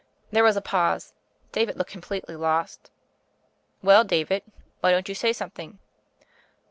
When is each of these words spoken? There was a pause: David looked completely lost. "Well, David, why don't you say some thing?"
There 0.31 0.43
was 0.43 0.57
a 0.57 0.63
pause: 0.63 1.13
David 1.51 1.75
looked 1.77 1.91
completely 1.91 2.35
lost. 2.35 2.89
"Well, 3.83 4.03
David, 4.03 4.41
why 4.79 4.89
don't 4.89 5.07
you 5.07 5.13
say 5.13 5.31
some 5.31 5.51
thing?" 5.51 5.77